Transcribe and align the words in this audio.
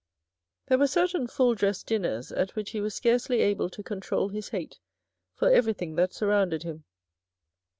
There 0.65 0.79
were 0.79 0.87
certain' 0.87 1.27
full 1.27 1.53
dress' 1.53 1.83
dinners 1.83 2.31
at 2.31 2.55
which 2.55 2.71
he 2.71 2.81
was 2.81 2.95
scarcely 2.95 3.41
able 3.41 3.69
to 3.69 3.83
control 3.83 4.29
his 4.29 4.49
hate 4.49 4.79
for 5.35 5.51
everything 5.51 5.93
that 5.93 6.11
surrounded 6.11 6.63
him. 6.63 6.85